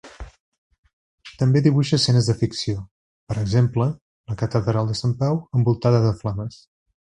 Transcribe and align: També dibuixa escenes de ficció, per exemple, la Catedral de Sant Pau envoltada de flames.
També 1.41 1.61
dibuixa 1.67 1.99
escenes 2.01 2.31
de 2.31 2.35
ficció, 2.41 2.77
per 3.31 3.37
exemple, 3.43 3.89
la 4.33 4.41
Catedral 4.43 4.93
de 4.93 4.99
Sant 5.05 5.17
Pau 5.23 5.41
envoltada 5.61 6.05
de 6.09 6.19
flames. 6.25 6.61